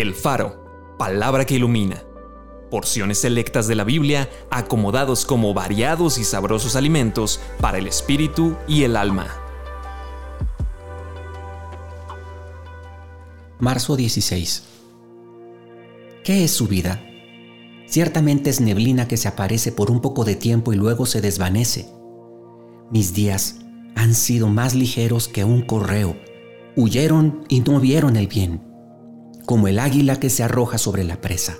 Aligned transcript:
El 0.00 0.14
Faro, 0.14 0.94
palabra 0.96 1.44
que 1.44 1.56
ilumina. 1.56 2.04
Porciones 2.70 3.18
selectas 3.18 3.66
de 3.66 3.74
la 3.74 3.82
Biblia 3.82 4.30
acomodados 4.48 5.24
como 5.24 5.52
variados 5.54 6.18
y 6.18 6.24
sabrosos 6.24 6.76
alimentos 6.76 7.40
para 7.60 7.78
el 7.78 7.88
espíritu 7.88 8.54
y 8.68 8.84
el 8.84 8.96
alma. 8.96 9.26
Marzo 13.58 13.96
16. 13.96 14.62
¿Qué 16.22 16.44
es 16.44 16.52
su 16.52 16.68
vida? 16.68 17.02
Ciertamente 17.88 18.50
es 18.50 18.60
neblina 18.60 19.08
que 19.08 19.16
se 19.16 19.26
aparece 19.26 19.72
por 19.72 19.90
un 19.90 20.00
poco 20.00 20.24
de 20.24 20.36
tiempo 20.36 20.72
y 20.72 20.76
luego 20.76 21.06
se 21.06 21.20
desvanece. 21.20 21.88
Mis 22.92 23.14
días 23.14 23.56
han 23.96 24.14
sido 24.14 24.46
más 24.46 24.76
ligeros 24.76 25.26
que 25.26 25.42
un 25.42 25.62
correo. 25.62 26.16
Huyeron 26.76 27.44
y 27.48 27.62
no 27.62 27.80
vieron 27.80 28.14
el 28.14 28.28
bien 28.28 28.67
como 29.48 29.66
el 29.66 29.78
águila 29.78 30.16
que 30.16 30.28
se 30.28 30.42
arroja 30.42 30.76
sobre 30.76 31.04
la 31.04 31.22
presa. 31.22 31.56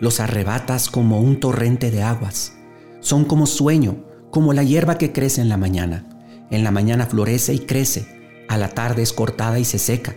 Los 0.00 0.20
arrebatas 0.20 0.90
como 0.90 1.18
un 1.18 1.40
torrente 1.40 1.90
de 1.90 2.02
aguas. 2.02 2.52
Son 3.00 3.24
como 3.24 3.46
sueño, 3.46 4.04
como 4.30 4.52
la 4.52 4.62
hierba 4.62 4.98
que 4.98 5.12
crece 5.12 5.40
en 5.40 5.48
la 5.48 5.56
mañana. 5.56 6.46
En 6.50 6.62
la 6.62 6.70
mañana 6.70 7.06
florece 7.06 7.54
y 7.54 7.60
crece, 7.60 8.44
a 8.50 8.58
la 8.58 8.68
tarde 8.68 9.00
es 9.00 9.14
cortada 9.14 9.58
y 9.58 9.64
se 9.64 9.78
seca. 9.78 10.14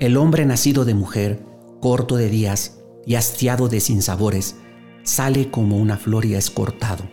El 0.00 0.16
hombre 0.16 0.44
nacido 0.44 0.84
de 0.84 0.94
mujer, 0.94 1.46
corto 1.80 2.16
de 2.16 2.28
días 2.28 2.80
y 3.06 3.14
hastiado 3.14 3.68
de 3.68 3.78
sinsabores, 3.78 4.56
sale 5.04 5.52
como 5.52 5.76
una 5.76 5.98
flor 5.98 6.24
y 6.24 6.34
es 6.34 6.50
cortado. 6.50 7.04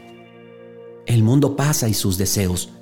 El 1.05 1.21
mundo 1.21 1.55
pasa 1.55 1.87
y 1.87 1.93
sus 1.93 2.17
deseos, 2.17 2.73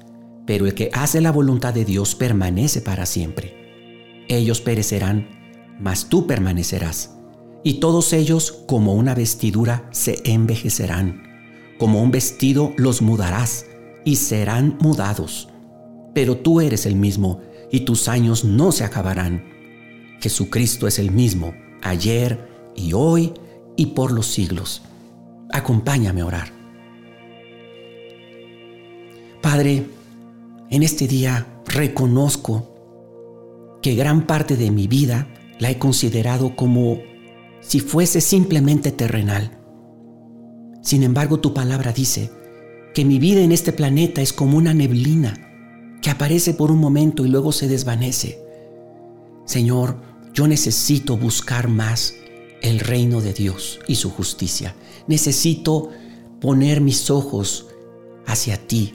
pero 0.47 0.67
el 0.67 0.73
que 0.73 0.89
hace 0.94 1.19
la 1.19 1.33
voluntad 1.33 1.73
de 1.73 1.83
Dios 1.83 2.16
permanece 2.16 2.80
para 2.80 3.05
siempre. 3.05 4.23
Ellos 4.30 4.61
perecerán, 4.61 5.38
mas 5.79 6.09
tú 6.09 6.27
permanecerás. 6.27 7.16
Y 7.63 7.75
todos 7.75 8.13
ellos 8.13 8.63
como 8.67 8.94
una 8.94 9.16
vestidura 9.16 9.88
se 9.91 10.21
envejecerán, 10.25 11.23
como 11.77 12.02
un 12.02 12.11
vestido 12.11 12.73
los 12.77 13.02
mudarás 13.02 13.66
y 14.05 14.17
serán 14.17 14.77
mudados. 14.81 15.49
Pero 16.13 16.38
tú 16.38 16.61
eres 16.61 16.86
el 16.86 16.95
mismo 16.95 17.41
y 17.71 17.81
tus 17.81 18.08
años 18.08 18.45
no 18.45 18.71
se 18.71 18.83
acabarán. 18.83 19.44
Jesucristo 20.21 20.88
es 20.88 20.99
el 20.99 21.11
mismo, 21.11 21.53
ayer 21.81 22.71
y 22.75 22.93
hoy 22.93 23.33
y 23.75 23.88
por 23.88 24.11
los 24.11 24.27
siglos. 24.27 24.81
Acompáñame 25.52 26.21
a 26.21 26.25
orar. 26.25 26.59
Padre, 29.41 29.86
en 30.69 30.83
este 30.83 31.08
día 31.08 31.47
reconozco 31.66 32.75
que 33.81 33.95
gran 33.95 34.27
parte 34.27 34.58
de 34.58 34.71
mi 34.71 34.88
vida 34.88 35.27
la 35.59 35.69
he 35.69 35.77
considerado 35.77 36.55
como 36.55 36.99
si 37.61 37.79
fuese 37.79 38.21
simplemente 38.21 38.91
terrenal. 38.91 39.59
Sin 40.81 41.03
embargo, 41.03 41.39
tu 41.39 41.53
palabra 41.53 41.91
dice 41.91 42.31
que 42.93 43.05
mi 43.05 43.19
vida 43.19 43.41
en 43.41 43.52
este 43.52 43.73
planeta 43.73 44.21
es 44.21 44.33
como 44.33 44.57
una 44.57 44.73
neblina 44.73 45.49
que 46.02 46.09
aparece 46.09 46.53
por 46.53 46.71
un 46.71 46.80
momento 46.80 47.25
y 47.25 47.30
luego 47.30 47.52
se 47.52 47.67
desvanece. 47.67 48.41
Señor, 49.45 50.02
yo 50.33 50.47
necesito 50.47 51.17
buscar 51.17 51.67
más 51.67 52.15
el 52.61 52.80
reino 52.80 53.21
de 53.21 53.33
Dios 53.33 53.80
y 53.87 53.95
su 53.95 54.09
justicia. 54.09 54.75
Necesito 55.07 55.89
poner 56.39 56.81
mis 56.81 57.09
ojos 57.09 57.67
hacia 58.25 58.57
ti, 58.57 58.93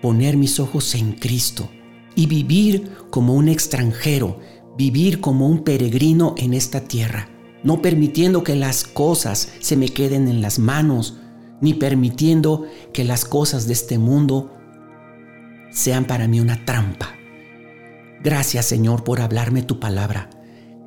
poner 0.00 0.36
mis 0.36 0.60
ojos 0.60 0.94
en 0.94 1.12
Cristo 1.12 1.68
y 2.14 2.26
vivir 2.26 2.90
como 3.10 3.34
un 3.34 3.48
extranjero 3.48 4.40
vivir 4.78 5.20
como 5.20 5.48
un 5.48 5.64
peregrino 5.64 6.34
en 6.38 6.54
esta 6.54 6.82
tierra, 6.82 7.28
no 7.64 7.82
permitiendo 7.82 8.44
que 8.44 8.54
las 8.54 8.84
cosas 8.84 9.52
se 9.58 9.76
me 9.76 9.88
queden 9.88 10.28
en 10.28 10.40
las 10.40 10.60
manos, 10.60 11.18
ni 11.60 11.74
permitiendo 11.74 12.64
que 12.92 13.02
las 13.02 13.24
cosas 13.24 13.66
de 13.66 13.72
este 13.72 13.98
mundo 13.98 14.54
sean 15.72 16.06
para 16.06 16.28
mí 16.28 16.38
una 16.40 16.64
trampa. 16.64 17.16
Gracias 18.22 18.66
Señor 18.66 19.02
por 19.02 19.20
hablarme 19.20 19.62
tu 19.62 19.80
palabra. 19.80 20.30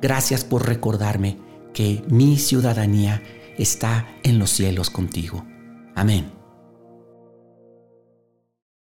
Gracias 0.00 0.42
por 0.42 0.66
recordarme 0.66 1.38
que 1.74 2.02
mi 2.08 2.38
ciudadanía 2.38 3.22
está 3.58 4.08
en 4.22 4.38
los 4.38 4.50
cielos 4.50 4.88
contigo. 4.88 5.44
Amén. 5.94 6.41